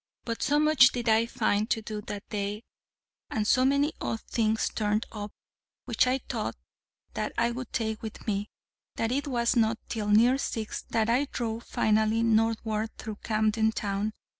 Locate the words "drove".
11.25-11.65